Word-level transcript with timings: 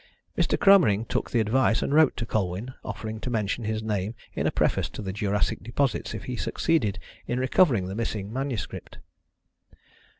Mr. 0.35 0.57
Cromering 0.59 1.05
took 1.05 1.29
the 1.29 1.39
advice 1.39 1.83
and 1.83 1.93
wrote 1.93 2.17
to 2.17 2.25
Colwyn, 2.25 2.73
offering 2.83 3.19
to 3.19 3.29
mention 3.29 3.65
his 3.65 3.83
name 3.83 4.15
in 4.33 4.47
a 4.47 4.51
preface 4.51 4.89
to 4.89 4.99
The 5.03 5.13
Jurassic 5.13 5.61
Deposits 5.61 6.15
if 6.15 6.23
he 6.23 6.35
succeeded 6.35 6.97
in 7.27 7.39
recovering 7.39 7.85
the 7.85 7.93
missing 7.93 8.33
manuscript. 8.33 8.97